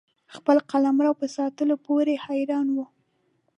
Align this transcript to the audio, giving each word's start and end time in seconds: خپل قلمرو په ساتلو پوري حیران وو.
خپل 0.35 0.57
قلمرو 0.71 1.11
په 1.21 1.25
ساتلو 1.37 1.75
پوري 1.85 2.15
حیران 2.25 2.67
وو. 2.75 2.85